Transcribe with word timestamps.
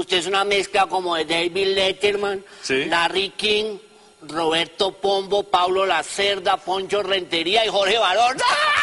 Usted 0.00 0.16
es 0.16 0.26
una 0.26 0.44
mezcla 0.44 0.86
como 0.86 1.14
de 1.14 1.26
David 1.26 1.74
Letterman, 1.74 2.42
Sí. 2.62 2.86
Larry 2.86 3.30
King, 3.36 3.76
Roberto 4.26 4.92
Pombo, 4.92 5.42
Pablo 5.42 5.84
Lacerda, 5.84 6.56
Poncho 6.56 7.02
Rentería 7.02 7.66
y 7.66 7.68
Jorge 7.68 7.98
Barón. 7.98 8.38
Quiero 8.38 8.79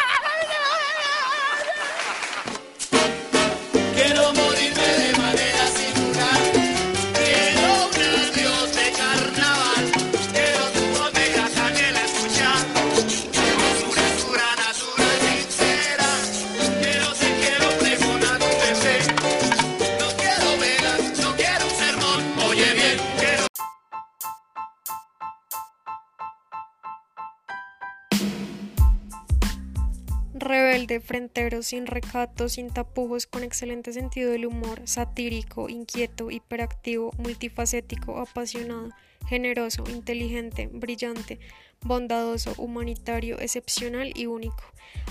Rebelde, 30.48 31.00
frentero, 31.00 31.62
sin 31.62 31.86
recato, 31.86 32.48
sin 32.48 32.70
tapujos, 32.70 33.26
con 33.26 33.44
excelente 33.44 33.92
sentido 33.92 34.30
del 34.30 34.46
humor, 34.46 34.80
satírico, 34.84 35.68
inquieto, 35.68 36.30
hiperactivo, 36.30 37.12
multifacético, 37.18 38.18
apasionado, 38.18 38.88
generoso, 39.28 39.84
inteligente, 39.88 40.68
brillante, 40.72 41.38
bondadoso, 41.82 42.54
humanitario, 42.56 43.38
excepcional 43.38 44.12
y 44.14 44.26
único. 44.26 44.62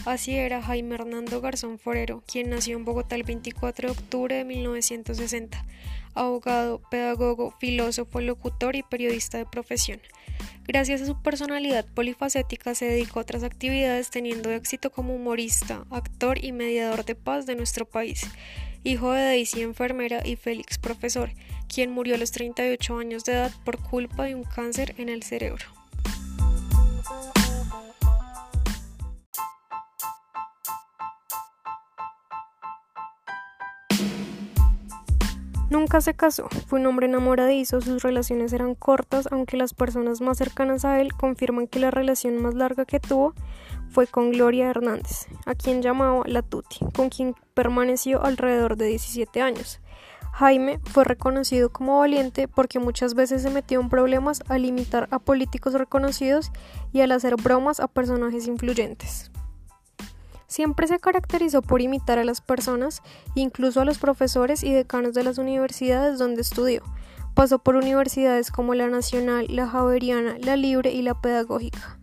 Así 0.05 0.35
era 0.35 0.61
Jaime 0.61 0.95
Hernando 0.95 1.41
Garzón 1.41 1.79
Forero, 1.79 2.23
quien 2.25 2.49
nació 2.49 2.77
en 2.77 2.85
Bogotá 2.85 3.15
el 3.15 3.23
24 3.23 3.89
de 3.89 3.91
octubre 3.91 4.35
de 4.35 4.43
1960. 4.43 5.65
Abogado, 6.13 6.81
pedagogo, 6.89 7.53
filósofo, 7.59 8.21
locutor 8.21 8.75
y 8.75 8.83
periodista 8.83 9.37
de 9.37 9.45
profesión. 9.45 9.99
Gracias 10.67 11.01
a 11.01 11.05
su 11.05 11.21
personalidad 11.21 11.85
polifacética 11.85 12.75
se 12.75 12.85
dedicó 12.85 13.19
a 13.19 13.21
otras 13.21 13.43
actividades 13.43 14.09
teniendo 14.09 14.51
éxito 14.51 14.91
como 14.91 15.15
humorista, 15.15 15.85
actor 15.91 16.43
y 16.43 16.51
mediador 16.51 17.05
de 17.05 17.15
paz 17.15 17.45
de 17.45 17.55
nuestro 17.55 17.85
país. 17.85 18.27
Hijo 18.83 19.11
de 19.11 19.21
Daisy 19.21 19.61
enfermera 19.61 20.25
y 20.25 20.35
Félix 20.35 20.77
profesor, 20.77 21.31
quien 21.67 21.91
murió 21.91 22.15
a 22.15 22.17
los 22.17 22.31
38 22.31 22.97
años 22.97 23.23
de 23.23 23.33
edad 23.33 23.51
por 23.63 23.77
culpa 23.77 24.25
de 24.25 24.35
un 24.35 24.43
cáncer 24.43 24.95
en 24.97 25.09
el 25.09 25.23
cerebro. 25.23 25.65
Nunca 35.69 35.99
se 35.99 36.13
casó, 36.13 36.47
fue 36.67 36.79
un 36.79 36.85
hombre 36.85 37.07
enamoradizo, 37.07 37.81
sus 37.81 38.01
relaciones 38.01 38.53
eran 38.53 38.73
cortas, 38.73 39.27
aunque 39.31 39.57
las 39.57 39.73
personas 39.73 40.21
más 40.21 40.37
cercanas 40.37 40.85
a 40.85 41.01
él 41.01 41.13
confirman 41.13 41.67
que 41.67 41.79
la 41.79 41.91
relación 41.91 42.41
más 42.41 42.55
larga 42.55 42.85
que 42.85 43.01
tuvo 43.01 43.33
fue 43.89 44.07
con 44.07 44.31
Gloria 44.31 44.69
Hernández, 44.69 45.27
a 45.45 45.55
quien 45.55 45.81
llamaba 45.81 46.23
La 46.25 46.41
Tuti, 46.41 46.79
con 46.95 47.09
quien 47.09 47.35
permaneció 47.53 48.23
alrededor 48.23 48.77
de 48.77 48.87
17 48.87 49.41
años. 49.41 49.81
Jaime 50.37 50.79
fue 50.83 51.03
reconocido 51.03 51.71
como 51.71 51.97
valiente 51.97 52.47
porque 52.47 52.77
muchas 52.77 53.15
veces 53.15 53.41
se 53.41 53.49
metió 53.49 53.81
en 53.81 53.89
problemas 53.89 54.43
al 54.49 54.65
imitar 54.65 55.07
a 55.09 55.17
políticos 55.17 55.73
reconocidos 55.73 56.51
y 56.93 57.01
al 57.01 57.11
hacer 57.11 57.37
bromas 57.37 57.79
a 57.79 57.87
personajes 57.87 58.45
influyentes. 58.45 59.31
Siempre 60.45 60.85
se 60.85 60.99
caracterizó 60.99 61.63
por 61.63 61.81
imitar 61.81 62.19
a 62.19 62.23
las 62.23 62.41
personas, 62.41 63.01
incluso 63.33 63.81
a 63.81 63.85
los 63.85 63.97
profesores 63.97 64.63
y 64.63 64.71
decanos 64.71 65.15
de 65.15 65.23
las 65.23 65.39
universidades 65.39 66.19
donde 66.19 66.41
estudió. 66.41 66.83
Pasó 67.33 67.57
por 67.57 67.75
universidades 67.75 68.51
como 68.51 68.75
la 68.75 68.89
Nacional, 68.89 69.47
la 69.49 69.67
Javeriana, 69.67 70.37
la 70.37 70.55
Libre 70.55 70.91
y 70.91 71.01
la 71.01 71.19
Pedagógica. 71.19 71.96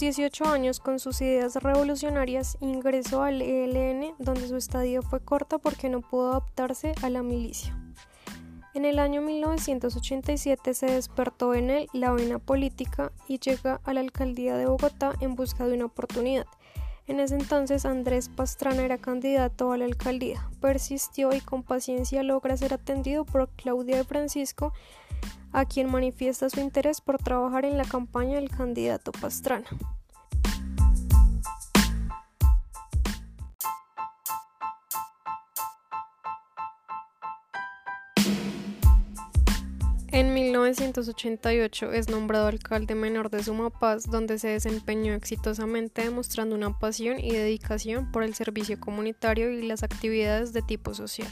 18 0.00 0.46
años, 0.46 0.80
con 0.80 0.98
sus 0.98 1.20
ideas 1.20 1.56
revolucionarias, 1.56 2.56
ingresó 2.60 3.22
al 3.22 3.42
ELN, 3.42 4.14
donde 4.18 4.48
su 4.48 4.56
estadía 4.56 5.02
fue 5.02 5.20
corta 5.20 5.58
porque 5.58 5.90
no 5.90 6.00
pudo 6.00 6.30
adaptarse 6.30 6.94
a 7.02 7.10
la 7.10 7.22
milicia. 7.22 7.76
En 8.72 8.84
el 8.84 8.98
año 8.98 9.20
1987 9.20 10.74
se 10.74 10.86
despertó 10.86 11.54
en 11.54 11.70
él 11.70 11.88
la 11.92 12.12
vena 12.12 12.38
política 12.38 13.12
y 13.28 13.38
llega 13.38 13.80
a 13.84 13.92
la 13.92 14.00
alcaldía 14.00 14.56
de 14.56 14.66
Bogotá 14.66 15.12
en 15.20 15.34
busca 15.34 15.66
de 15.66 15.74
una 15.74 15.86
oportunidad. 15.86 16.46
En 17.06 17.18
ese 17.18 17.34
entonces 17.34 17.84
Andrés 17.84 18.28
Pastrana 18.28 18.84
era 18.84 18.96
candidato 18.96 19.72
a 19.72 19.76
la 19.76 19.84
alcaldía. 19.84 20.48
Persistió 20.60 21.34
y 21.34 21.40
con 21.40 21.62
paciencia 21.62 22.22
logra 22.22 22.56
ser 22.56 22.72
atendido 22.72 23.24
por 23.24 23.48
Claudia 23.50 23.96
de 23.96 24.04
Francisco, 24.04 24.72
a 25.52 25.64
quien 25.64 25.90
manifiesta 25.90 26.50
su 26.50 26.60
interés 26.60 27.00
por 27.00 27.18
trabajar 27.18 27.64
en 27.64 27.76
la 27.76 27.84
campaña 27.84 28.36
del 28.36 28.50
candidato 28.50 29.12
Pastrana. 29.12 29.66
En 40.12 40.34
1988 40.34 41.92
es 41.92 42.08
nombrado 42.08 42.48
alcalde 42.48 42.96
menor 42.96 43.30
de 43.30 43.44
Sumapaz, 43.44 44.10
donde 44.10 44.40
se 44.40 44.48
desempeñó 44.48 45.14
exitosamente 45.14 46.02
demostrando 46.02 46.56
una 46.56 46.76
pasión 46.78 47.20
y 47.20 47.30
dedicación 47.30 48.10
por 48.10 48.24
el 48.24 48.34
servicio 48.34 48.80
comunitario 48.80 49.52
y 49.52 49.62
las 49.62 49.84
actividades 49.84 50.52
de 50.52 50.62
tipo 50.62 50.94
social. 50.94 51.30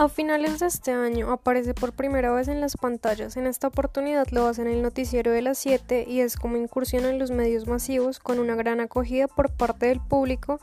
A 0.00 0.08
finales 0.08 0.60
de 0.60 0.66
este 0.66 0.92
año 0.92 1.30
aparece 1.30 1.74
por 1.74 1.92
primera 1.92 2.32
vez 2.32 2.48
en 2.48 2.62
las 2.62 2.78
pantallas. 2.78 3.36
En 3.36 3.46
esta 3.46 3.68
oportunidad 3.68 4.26
lo 4.30 4.46
hace 4.46 4.62
en 4.62 4.68
el 4.68 4.80
noticiero 4.80 5.30
de 5.30 5.42
las 5.42 5.58
7 5.58 6.06
y 6.08 6.20
es 6.20 6.36
como 6.36 6.56
incursión 6.56 7.04
en 7.04 7.18
los 7.18 7.30
medios 7.30 7.66
masivos 7.66 8.18
con 8.18 8.38
una 8.38 8.54
gran 8.54 8.80
acogida 8.80 9.28
por 9.28 9.52
parte 9.52 9.84
del 9.84 10.00
público 10.00 10.58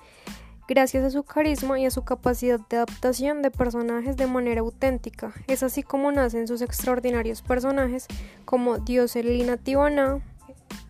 gracias 0.67 1.03
a 1.03 1.11
su 1.11 1.21
carisma 1.21 1.79
y 1.79 1.85
a 1.85 1.91
su 1.91 2.03
capacidad 2.03 2.59
de 2.67 2.77
adaptación 2.77 3.43
de 3.43 3.51
personajes 3.51 4.17
de 4.17 4.25
manera 4.25 4.61
auténtica. 4.61 5.31
Es 5.45 5.61
así 5.61 5.83
como 5.83 6.11
nacen 6.11 6.47
sus 6.47 6.63
extraordinarios 6.63 7.43
personajes 7.43 8.07
como 8.43 8.79
Dioselina 8.79 9.57
Tibana, 9.57 10.19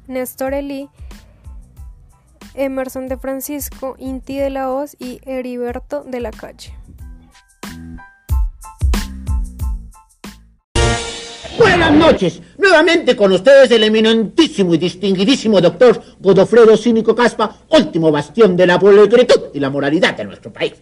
Néstor 0.08 0.54
Elí, 0.54 0.90
Emerson 2.54 3.10
de 3.10 3.18
Francisco, 3.18 3.96
Inti 3.98 4.38
de 4.38 4.52
la 4.52 4.72
Hoz 4.72 4.96
y 5.00 5.20
Heriberto 5.26 6.06
de 6.06 6.22
la 6.22 6.32
Calle. 6.32 6.74
Noches. 11.98 12.42
Nuevamente 12.58 13.16
con 13.16 13.32
ustedes 13.32 13.72
el 13.72 13.84
eminentísimo 13.84 14.74
y 14.74 14.78
distinguidísimo 14.78 15.60
doctor 15.60 16.02
Godofredo 16.20 16.78
Cínico 16.78 17.16
Caspa, 17.16 17.58
último 17.70 18.12
bastión 18.12 18.56
de 18.56 18.68
la 18.68 18.80
pulcritud 18.80 19.50
y 19.54 19.60
la 19.60 19.70
moralidad 19.70 20.16
de 20.16 20.26
nuestro 20.26 20.52
país. 20.52 20.74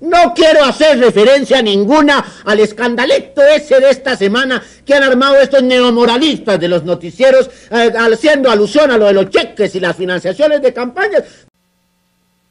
No 0.00 0.34
quiero 0.34 0.64
hacer 0.64 0.98
referencia 0.98 1.62
ninguna 1.62 2.24
al 2.44 2.60
escandalito 2.60 3.42
ese 3.42 3.80
de 3.80 3.90
esta 3.90 4.16
semana 4.16 4.62
que 4.84 4.94
han 4.94 5.02
armado 5.02 5.36
estos 5.36 5.62
neomoralistas 5.62 6.60
de 6.60 6.68
los 6.68 6.84
noticieros 6.84 7.48
eh, 7.70 7.92
haciendo 7.96 8.50
alusión 8.50 8.90
a 8.90 8.98
lo 8.98 9.06
de 9.06 9.14
los 9.14 9.30
cheques 9.30 9.74
y 9.74 9.80
las 9.80 9.96
financiaciones 9.96 10.60
de 10.60 10.72
campañas. 10.72 11.22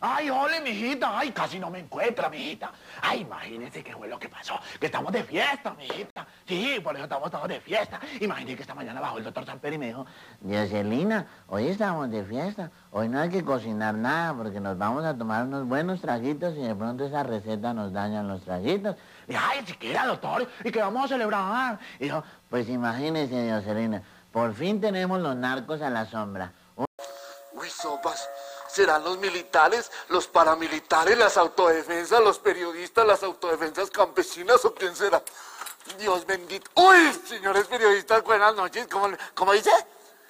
Ay, 0.05 0.29
ole, 0.29 0.59
mijita. 0.59 1.17
Ay, 1.17 1.31
casi 1.31 1.57
no 1.57 1.69
me 1.69 1.79
encuentra, 1.79 2.29
mijita. 2.29 2.73
Ay, 3.01 3.21
imagínese 3.21 3.81
qué 3.81 3.93
fue 3.93 4.09
lo 4.09 4.19
que 4.19 4.27
pasó. 4.27 4.59
Que 4.77 4.87
estamos 4.87 5.13
de 5.13 5.23
fiesta, 5.23 5.73
mijita. 5.75 6.27
Sí, 6.45 6.77
por 6.83 6.93
eso 6.93 7.05
estamos 7.05 7.31
todos 7.31 7.47
de 7.47 7.61
fiesta. 7.61 8.01
Imagínese 8.19 8.57
que 8.57 8.61
esta 8.63 8.75
mañana 8.75 8.99
bajó 8.99 9.19
el 9.19 9.23
doctor 9.23 9.45
Samper 9.45 9.71
y 9.71 9.77
me 9.77 9.87
dijo, 9.87 10.05
Dioselina, 10.41 11.25
hoy 11.47 11.69
estamos 11.69 12.11
de 12.11 12.25
fiesta. 12.25 12.69
Hoy 12.91 13.07
no 13.07 13.17
hay 13.17 13.29
que 13.29 13.45
cocinar 13.45 13.95
nada 13.95 14.33
porque 14.33 14.59
nos 14.59 14.77
vamos 14.77 15.05
a 15.05 15.17
tomar 15.17 15.45
unos 15.45 15.65
buenos 15.65 16.01
traguitos 16.01 16.53
y 16.57 16.63
de 16.63 16.75
pronto 16.75 17.05
esa 17.05 17.23
receta 17.23 17.73
nos 17.73 17.93
dañan 17.93 18.27
los 18.27 18.41
traguitos. 18.41 18.97
y, 19.29 19.35
ay, 19.35 19.65
siquiera, 19.65 20.05
doctor, 20.05 20.45
¿y 20.65 20.69
qué 20.69 20.81
vamos 20.81 21.05
a 21.05 21.07
celebrar? 21.07 21.79
Y 21.97 22.09
yo, 22.09 22.21
pues 22.49 22.67
imagínese, 22.67 23.41
Dioselina, 23.41 24.03
por 24.33 24.53
fin 24.53 24.81
tenemos 24.81 25.21
los 25.21 25.37
narcos 25.37 25.81
a 25.81 25.89
la 25.89 26.05
sombra. 26.05 26.51
Uy, 27.53 27.69
sopas. 27.69 28.27
¿Serán 28.73 29.03
los 29.03 29.19
militares, 29.19 29.91
los 30.09 30.25
paramilitares, 30.25 31.15
las 31.15 31.37
autodefensas, 31.37 32.19
los 32.21 32.39
periodistas, 32.39 33.05
las 33.05 33.21
autodefensas 33.21 33.91
campesinas 33.91 34.65
o 34.65 34.73
quién 34.73 34.95
será? 34.95 35.21
Dios 35.99 36.25
bendito. 36.25 36.71
Uy, 36.73 37.13
señores 37.27 37.67
periodistas, 37.67 38.23
buenas 38.23 38.55
noches. 38.55 38.87
¿Cómo, 38.87 39.15
cómo 39.35 39.53
dice? 39.53 39.69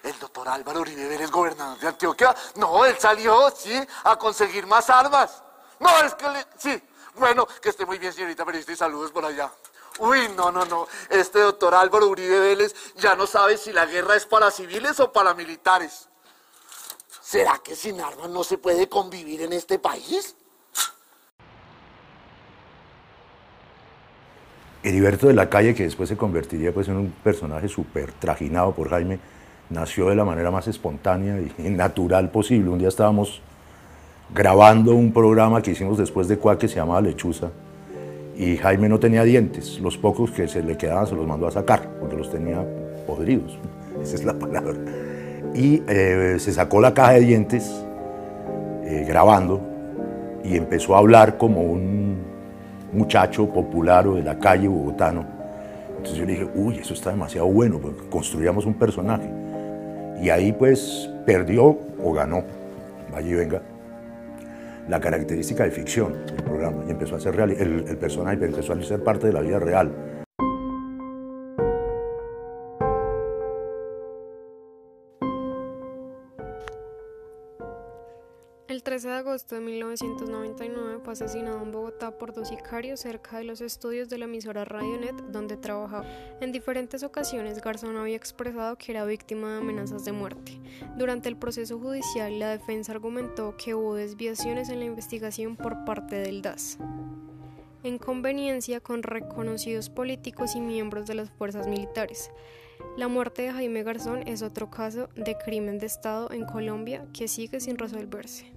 El 0.03 0.19
doctor 0.19 0.49
Álvaro 0.49 0.81
Uribe 0.81 1.07
Vélez, 1.07 1.31
gobernador 1.31 1.79
de 1.79 1.87
Antioquia. 1.87 2.35
No, 2.55 2.83
él 2.83 2.97
salió, 2.99 3.49
sí, 3.55 3.81
a 4.03 4.17
conseguir 4.17 4.67
más 4.67 4.89
armas. 4.89 5.41
No, 5.79 5.97
es 5.99 6.13
que 6.15 6.27
le... 6.27 6.45
Sí, 6.57 6.83
bueno, 7.13 7.47
que 7.61 7.69
esté 7.69 7.85
muy 7.85 7.97
bien, 7.97 8.11
señorita 8.11 8.43
periodista, 8.43 8.73
y 8.73 8.75
saludos 8.75 9.11
por 9.11 9.23
allá. 9.23 9.49
Uy, 9.99 10.27
no, 10.35 10.51
no, 10.51 10.65
no. 10.65 10.85
Este 11.07 11.39
doctor 11.39 11.75
Álvaro 11.75 12.07
Uribe 12.07 12.41
Vélez 12.41 12.75
ya 12.95 13.15
no 13.15 13.25
sabe 13.25 13.57
si 13.57 13.71
la 13.71 13.85
guerra 13.85 14.17
es 14.17 14.25
para 14.25 14.51
civiles 14.51 14.99
o 14.99 15.13
para 15.13 15.33
militares. 15.33 16.09
¿Será 17.33 17.59
que 17.63 17.75
sin 17.75 17.99
armas 17.99 18.29
no 18.29 18.43
se 18.43 18.59
puede 18.59 18.87
convivir 18.87 19.41
en 19.41 19.53
este 19.53 19.79
país? 19.79 20.35
Heriberto 24.83 25.25
de 25.25 25.33
la 25.33 25.49
Calle, 25.49 25.73
que 25.73 25.81
después 25.81 26.09
se 26.09 26.15
convertiría 26.15 26.71
pues, 26.71 26.89
en 26.89 26.97
un 26.97 27.09
personaje 27.23 27.67
súper 27.67 28.11
trajinado 28.11 28.75
por 28.75 28.87
Jaime, 28.91 29.17
nació 29.71 30.09
de 30.09 30.15
la 30.15 30.25
manera 30.25 30.51
más 30.51 30.67
espontánea 30.67 31.39
y 31.39 31.51
natural 31.71 32.29
posible. 32.29 32.69
Un 32.69 32.77
día 32.77 32.89
estábamos 32.89 33.41
grabando 34.31 34.93
un 34.93 35.11
programa 35.11 35.63
que 35.63 35.71
hicimos 35.71 35.97
después 35.97 36.27
de 36.27 36.37
Cuá 36.37 36.59
que 36.59 36.67
se 36.67 36.75
llamaba 36.75 37.01
Lechuza 37.01 37.49
y 38.37 38.57
Jaime 38.57 38.89
no 38.89 38.99
tenía 38.99 39.23
dientes. 39.23 39.79
Los 39.79 39.97
pocos 39.97 40.29
que 40.29 40.47
se 40.47 40.61
le 40.61 40.77
quedaban 40.77 41.07
se 41.07 41.15
los 41.15 41.25
mandó 41.25 41.47
a 41.47 41.51
sacar 41.51 41.97
porque 41.99 42.15
los 42.15 42.29
tenía 42.29 42.63
podridos. 43.07 43.57
Esa 44.03 44.13
es 44.13 44.23
la 44.23 44.37
palabra. 44.37 44.75
Y 45.53 45.83
eh, 45.87 46.37
se 46.39 46.51
sacó 46.51 46.81
la 46.81 46.93
caja 46.93 47.13
de 47.13 47.21
dientes 47.21 47.83
eh, 48.83 49.05
grabando 49.07 49.61
y 50.43 50.57
empezó 50.57 50.95
a 50.95 50.99
hablar 50.99 51.37
como 51.37 51.61
un 51.61 52.17
muchacho 52.91 53.47
popular 53.47 54.07
o 54.07 54.15
de 54.15 54.23
la 54.23 54.37
calle 54.39 54.67
bogotano. 54.67 55.25
Entonces 55.89 56.15
yo 56.15 56.25
le 56.25 56.33
dije, 56.33 56.47
uy, 56.55 56.77
eso 56.77 56.93
está 56.93 57.11
demasiado 57.11 57.47
bueno, 57.47 57.79
porque 57.79 58.07
construíamos 58.09 58.65
un 58.65 58.73
personaje. 58.73 59.29
Y 60.21 60.29
ahí 60.29 60.51
pues 60.51 61.09
perdió 61.25 61.77
o 62.03 62.13
ganó, 62.13 62.43
vaya 63.11 63.29
y 63.29 63.33
venga, 63.33 63.61
la 64.89 64.99
característica 64.99 65.63
de 65.63 65.71
ficción 65.71 66.13
del 66.25 66.43
programa. 66.43 66.83
Y 66.87 66.91
empezó 66.91 67.15
a 67.15 67.19
ser 67.19 67.35
real, 67.35 67.51
el, 67.51 67.85
el 67.87 67.97
personaje 67.97 68.43
empezó 68.45 68.73
a 68.73 68.81
ser 68.81 69.01
parte 69.03 69.27
de 69.27 69.33
la 69.33 69.41
vida 69.41 69.59
real. 69.59 69.91
El 78.69 78.81
13 78.81 79.09
de 79.09 79.15
agosto 79.15 79.55
de 79.55 79.61
1999 79.61 81.01
fue 81.03 81.13
asesinado 81.13 81.61
en 81.61 81.73
Bogotá 81.73 82.17
por 82.17 82.31
dos 82.31 82.47
sicarios 82.47 83.01
cerca 83.01 83.37
de 83.37 83.43
los 83.43 83.59
estudios 83.59 84.07
de 84.07 84.17
la 84.17 84.23
emisora 84.23 84.63
Radionet 84.63 85.15
donde 85.33 85.57
trabajaba. 85.57 86.05
En 86.39 86.53
diferentes 86.53 87.03
ocasiones 87.03 87.61
Garzón 87.61 87.97
había 87.97 88.15
expresado 88.15 88.77
que 88.77 88.93
era 88.93 89.03
víctima 89.03 89.51
de 89.51 89.57
amenazas 89.57 90.05
de 90.05 90.13
muerte. 90.13 90.61
Durante 90.95 91.27
el 91.27 91.35
proceso 91.35 91.77
judicial 91.77 92.39
la 92.39 92.51
defensa 92.51 92.93
argumentó 92.93 93.57
que 93.57 93.75
hubo 93.75 93.95
desviaciones 93.95 94.69
en 94.69 94.79
la 94.79 94.85
investigación 94.85 95.57
por 95.57 95.83
parte 95.83 96.15
del 96.15 96.41
DAS. 96.41 96.77
En 97.83 97.97
conveniencia 97.97 98.79
con 98.79 99.03
reconocidos 99.03 99.89
políticos 99.89 100.55
y 100.55 100.61
miembros 100.61 101.05
de 101.05 101.15
las 101.15 101.29
fuerzas 101.31 101.67
militares. 101.67 102.31
La 102.95 103.07
muerte 103.07 103.41
de 103.41 103.51
Jaime 103.51 103.81
Garzón 103.81 104.27
es 104.27 104.43
otro 104.43 104.69
caso 104.69 105.09
de 105.15 105.35
crimen 105.35 105.79
de 105.79 105.87
Estado 105.87 106.31
en 106.31 106.45
Colombia 106.45 107.07
que 107.11 107.27
sigue 107.27 107.59
sin 107.59 107.79
resolverse. 107.79 108.53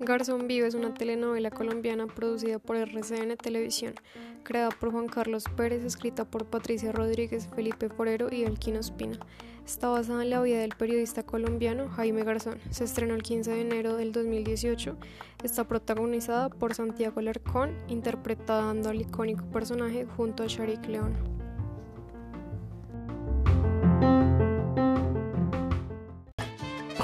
Garzón 0.00 0.48
Vive 0.48 0.66
es 0.66 0.74
una 0.74 0.92
telenovela 0.92 1.52
colombiana 1.52 2.08
producida 2.08 2.58
por 2.58 2.76
RCN 2.76 3.36
Televisión, 3.36 3.94
creada 4.42 4.70
por 4.70 4.90
Juan 4.90 5.06
Carlos 5.06 5.44
Pérez, 5.56 5.84
escrita 5.84 6.24
por 6.24 6.46
Patricia 6.46 6.90
Rodríguez, 6.90 7.48
Felipe 7.54 7.88
Forero 7.88 8.26
y 8.28 8.42
Elquino 8.42 8.80
Espina. 8.80 9.20
Está 9.70 9.88
basada 9.88 10.24
en 10.24 10.30
la 10.30 10.42
vida 10.42 10.58
del 10.58 10.74
periodista 10.76 11.22
colombiano 11.22 11.88
Jaime 11.90 12.24
Garzón. 12.24 12.58
Se 12.70 12.82
estrenó 12.82 13.14
el 13.14 13.22
15 13.22 13.52
de 13.52 13.60
enero 13.60 13.96
del 13.96 14.10
2018. 14.10 14.96
Está 15.44 15.62
protagonizada 15.62 16.48
por 16.48 16.74
Santiago 16.74 17.20
Alarcón, 17.20 17.76
interpretando 17.86 18.90
al 18.90 19.00
icónico 19.00 19.44
personaje 19.44 20.08
junto 20.16 20.42
a 20.42 20.46
Sharik 20.48 20.84
León. 20.88 21.14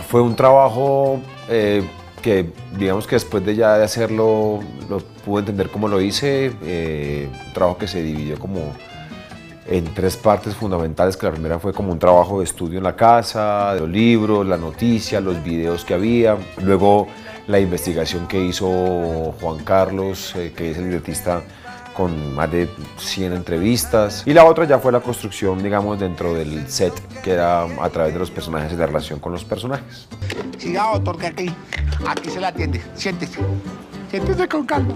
Fue 0.08 0.20
un 0.20 0.34
trabajo 0.34 1.20
eh, 1.48 1.88
que, 2.20 2.50
digamos 2.76 3.06
que 3.06 3.14
después 3.14 3.46
de 3.46 3.54
ya 3.54 3.78
de 3.78 3.84
hacerlo, 3.84 4.58
lo 4.90 4.98
pude 5.24 5.42
entender 5.42 5.70
cómo 5.70 5.86
lo 5.86 6.00
hice. 6.00 6.52
eh, 6.62 7.30
un 7.46 7.52
trabajo 7.52 7.78
que 7.78 7.86
se 7.86 8.02
dividió 8.02 8.40
como 8.40 8.74
en 9.68 9.84
tres 9.94 10.16
partes 10.16 10.54
fundamentales, 10.54 11.16
que 11.16 11.26
la 11.26 11.32
primera 11.32 11.58
fue 11.58 11.72
como 11.72 11.92
un 11.92 11.98
trabajo 11.98 12.38
de 12.38 12.44
estudio 12.44 12.78
en 12.78 12.84
la 12.84 12.96
casa, 12.96 13.74
de 13.74 13.80
los 13.80 13.88
libros, 13.88 14.46
la 14.46 14.56
noticia, 14.56 15.20
los 15.20 15.42
videos 15.42 15.84
que 15.84 15.94
había, 15.94 16.36
luego 16.62 17.08
la 17.46 17.60
investigación 17.60 18.26
que 18.26 18.42
hizo 18.44 19.32
Juan 19.40 19.64
Carlos, 19.64 20.34
eh, 20.36 20.52
que 20.56 20.70
es 20.70 20.78
el 20.78 20.84
libretista 20.84 21.42
con 21.96 22.34
más 22.34 22.50
de 22.50 22.68
100 22.98 23.32
entrevistas, 23.32 24.22
y 24.26 24.34
la 24.34 24.44
otra 24.44 24.66
ya 24.66 24.78
fue 24.78 24.92
la 24.92 25.00
construcción, 25.00 25.62
digamos, 25.62 25.98
dentro 25.98 26.34
del 26.34 26.68
set, 26.68 26.92
que 27.22 27.32
era 27.32 27.62
a 27.62 27.88
través 27.88 28.12
de 28.12 28.18
los 28.18 28.30
personajes 28.30 28.72
y 28.72 28.76
la 28.76 28.86
relación 28.86 29.18
con 29.18 29.32
los 29.32 29.44
personajes. 29.44 30.06
Siga, 30.58 30.90
doctor, 30.92 31.16
que 31.16 31.26
aquí, 31.26 31.54
aquí 32.06 32.28
se 32.28 32.40
la 32.40 32.48
atiende. 32.48 32.82
Siéntese. 32.94 33.40
Siéntese 34.10 34.46
con 34.46 34.66
calma. 34.66 34.94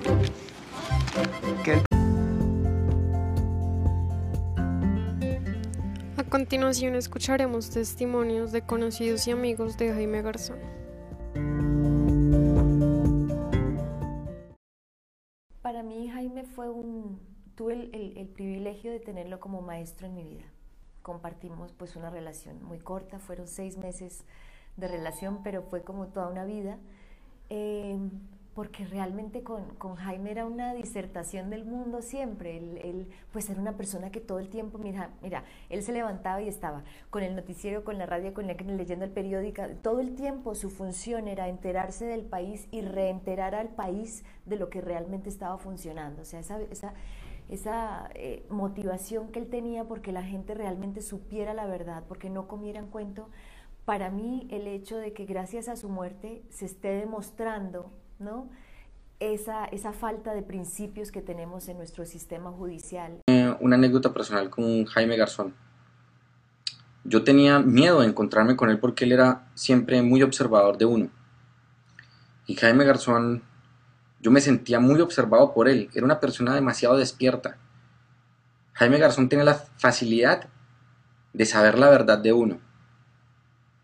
Continuación 6.30 6.94
escucharemos 6.94 7.70
testimonios 7.70 8.52
de 8.52 8.62
conocidos 8.62 9.26
y 9.26 9.32
amigos 9.32 9.76
de 9.76 9.92
Jaime 9.92 10.22
Garzón. 10.22 10.58
Para 15.60 15.82
mí 15.82 16.08
Jaime 16.08 16.44
fue 16.44 16.70
un, 16.70 17.20
tuve 17.56 17.74
el, 17.74 18.16
el- 18.16 18.28
privilegio 18.28 18.90
de 18.92 19.00
tenerlo 19.00 19.40
como 19.40 19.60
maestro 19.60 20.06
en 20.06 20.14
mi 20.14 20.24
vida. 20.24 20.44
Compartimos 21.02 21.72
pues 21.72 21.96
una 21.96 22.10
relación 22.10 22.62
muy 22.62 22.78
corta, 22.78 23.18
fueron 23.18 23.48
seis 23.48 23.76
meses 23.76 24.24
de 24.76 24.86
relación, 24.88 25.42
pero 25.42 25.62
fue 25.62 25.82
como 25.82 26.06
toda 26.08 26.28
una 26.28 26.44
vida, 26.44 26.78
eh, 27.48 27.98
porque 28.60 28.84
realmente 28.84 29.42
con, 29.42 29.64
con 29.76 29.94
Jaime 29.94 30.32
era 30.32 30.44
una 30.44 30.74
disertación 30.74 31.48
del 31.48 31.64
mundo 31.64 32.02
siempre. 32.02 32.58
Él, 32.58 33.08
pues 33.32 33.48
era 33.48 33.58
una 33.58 33.78
persona 33.78 34.10
que 34.10 34.20
todo 34.20 34.38
el 34.38 34.50
tiempo, 34.50 34.76
mira, 34.76 35.08
mira, 35.22 35.44
él 35.70 35.82
se 35.82 35.92
levantaba 35.92 36.42
y 36.42 36.48
estaba 36.48 36.84
con 37.08 37.22
el 37.22 37.34
noticiero, 37.34 37.84
con 37.84 37.96
la 37.96 38.04
radio, 38.04 38.34
con 38.34 38.46
la, 38.46 38.52
leyendo 38.52 39.06
el 39.06 39.12
periódico, 39.12 39.62
todo 39.80 40.00
el 40.00 40.14
tiempo 40.14 40.54
su 40.54 40.68
función 40.68 41.26
era 41.26 41.48
enterarse 41.48 42.04
del 42.04 42.26
país 42.26 42.68
y 42.70 42.82
reenterar 42.82 43.54
al 43.54 43.70
país 43.70 44.24
de 44.44 44.56
lo 44.56 44.68
que 44.68 44.82
realmente 44.82 45.30
estaba 45.30 45.56
funcionando. 45.56 46.20
O 46.20 46.26
sea, 46.26 46.40
esa, 46.40 46.60
esa, 46.60 46.92
esa 47.48 48.10
eh, 48.14 48.44
motivación 48.50 49.28
que 49.28 49.38
él 49.38 49.48
tenía 49.48 49.84
porque 49.84 50.12
la 50.12 50.22
gente 50.22 50.52
realmente 50.52 51.00
supiera 51.00 51.54
la 51.54 51.64
verdad, 51.64 52.04
porque 52.06 52.28
no 52.28 52.46
comieran 52.46 52.88
cuento. 52.88 53.30
Para 53.86 54.10
mí 54.10 54.46
el 54.50 54.66
hecho 54.66 54.98
de 54.98 55.14
que 55.14 55.24
gracias 55.24 55.66
a 55.70 55.76
su 55.76 55.88
muerte 55.88 56.42
se 56.50 56.66
esté 56.66 56.88
demostrando 56.88 57.90
¿no? 58.20 58.48
esa, 59.20 59.66
esa 59.66 59.92
falta 59.92 60.32
de 60.34 60.42
principios 60.42 61.12
que 61.12 61.20
tenemos 61.20 61.68
en 61.68 61.76
nuestro 61.76 62.06
sistema 62.06 62.50
judicial. 62.50 63.20
Eh, 63.28 63.54
una 63.60 63.76
anécdota 63.76 64.12
personal 64.12 64.48
con 64.48 64.86
Jaime 64.86 65.16
Garzón. 65.16 65.54
Yo 67.04 67.22
tenía 67.22 67.60
miedo 67.60 68.00
de 68.00 68.06
encontrarme 68.06 68.56
con 68.56 68.70
él 68.70 68.78
porque 68.78 69.04
él 69.04 69.12
era 69.12 69.46
siempre 69.54 70.02
muy 70.02 70.22
observador 70.22 70.78
de 70.78 70.86
uno. 70.86 71.10
Y 72.46 72.56
Jaime 72.56 72.84
Garzón, 72.84 73.42
yo 74.20 74.30
me 74.30 74.40
sentía 74.40 74.80
muy 74.80 75.00
observado 75.00 75.52
por 75.52 75.68
él. 75.68 75.90
Era 75.94 76.04
una 76.04 76.20
persona 76.20 76.54
demasiado 76.54 76.96
despierta. 76.96 77.58
Jaime 78.72 78.98
Garzón 78.98 79.28
tiene 79.28 79.44
la 79.44 79.54
facilidad 79.54 80.48
de 81.32 81.46
saber 81.46 81.78
la 81.78 81.90
verdad 81.90 82.18
de 82.18 82.32
uno. 82.32 82.58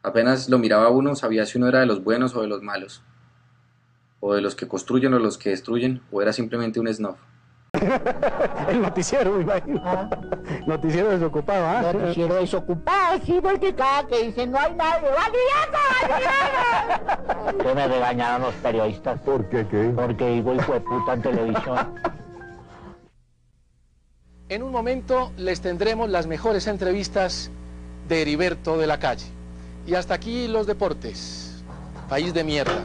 Apenas 0.03 0.49
lo 0.49 0.59
miraba 0.59 0.89
uno, 0.89 1.15
sabía 1.15 1.45
si 1.47 1.59
uno 1.59 1.69
era 1.69 1.81
de 1.81 1.87
los 1.87 2.03
buenos 2.03 2.35
o 2.35 2.41
de 2.41 2.49
los 2.49 2.63
malos. 2.63 3.03
O 4.21 4.35
de 4.35 4.41
los 4.41 4.55
que 4.55 4.67
construyen 4.67 5.15
o 5.15 5.19
los 5.19 5.39
que 5.39 5.51
destruyen, 5.51 6.03
o 6.11 6.23
era 6.23 6.33
simplemente 6.33 6.81
un 6.81 6.93
snob. 6.93 7.17
El 8.69 8.83
noticiero, 8.83 9.33
me 9.33 9.43
imagino. 9.43 10.11
Noticiero 10.67 11.11
desocupado, 11.11 11.67
¿ah? 11.67 11.93
Noticiero 11.93 12.35
desocupado, 12.35 13.21
sí, 13.25 13.39
porque 13.43 13.75
cada 13.75 14.07
que 14.07 14.25
dicen 14.25 14.51
no 14.51 14.59
hay 14.59 14.75
nadie, 14.75 15.09
¡Valdiviano, 15.11 15.79
Valdiviano! 16.01 17.59
Que 17.63 17.75
me 17.75 17.89
regañaron 17.89 18.43
los 18.43 18.55
periodistas. 18.57 19.21
¿Por 19.21 19.49
qué 19.49 19.67
qué? 19.69 19.93
Porque 19.95 20.27
digo 20.29 20.55
hijo 20.55 20.73
de 20.73 20.81
puta 20.81 21.13
en 21.15 21.23
televisión. 21.23 21.95
En 24.49 24.63
un 24.63 24.71
momento 24.71 25.33
les 25.37 25.61
tendremos 25.61 26.09
las 26.09 26.27
mejores 26.27 26.67
entrevistas 26.69 27.51
de 28.09 28.23
Heriberto 28.23 28.79
de 28.79 28.87
la 28.87 28.99
Calle. 28.99 29.27
Y 29.87 29.95
hasta 29.95 30.15
aquí 30.15 30.49
los 30.49 30.67
deportes. 30.67 31.65
País 32.09 32.33
de 32.33 32.45
mierda. 32.45 32.85